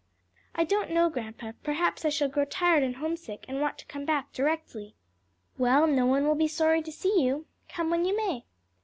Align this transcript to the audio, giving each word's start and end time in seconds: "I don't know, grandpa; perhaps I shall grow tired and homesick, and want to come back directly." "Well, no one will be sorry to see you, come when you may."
"I 0.55 0.63
don't 0.63 0.89
know, 0.89 1.11
grandpa; 1.11 1.51
perhaps 1.63 2.05
I 2.05 2.09
shall 2.09 2.27
grow 2.27 2.43
tired 2.45 2.81
and 2.81 2.95
homesick, 2.95 3.45
and 3.47 3.61
want 3.61 3.77
to 3.77 3.85
come 3.85 4.03
back 4.03 4.33
directly." 4.33 4.95
"Well, 5.59 5.85
no 5.85 6.07
one 6.07 6.25
will 6.25 6.33
be 6.33 6.47
sorry 6.47 6.81
to 6.81 6.91
see 6.91 7.21
you, 7.23 7.45
come 7.69 7.91
when 7.91 8.05
you 8.05 8.17
may." 8.17 8.45